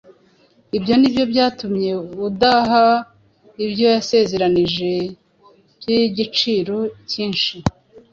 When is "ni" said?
0.97-1.09